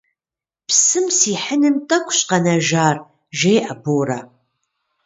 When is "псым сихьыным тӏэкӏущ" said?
0.67-2.19